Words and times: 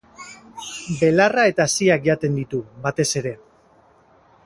Belarra 1.01 1.45
eta 1.53 1.69
haziak 1.73 2.07
jaten 2.09 2.41
ditu, 2.41 2.65
batez 2.89 3.11
ere. 3.25 3.39